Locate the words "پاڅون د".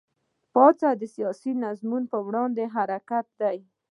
0.53-1.03